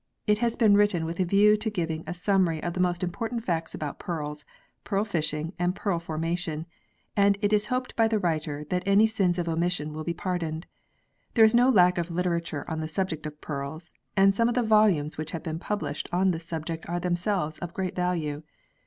[0.25, 3.43] It has been written with a view to giving a summary of the most important
[3.43, 4.45] facts about pearls,
[4.83, 6.65] pearl fishing and pearl formation,
[7.15, 10.65] and it is hoped by the writer that any sins of omission will be pardoned.
[11.35, 14.63] There is no lack of literature on the subject of pearls, and some of the
[14.63, 18.41] volumes which have been published on this subject are themselves of great value.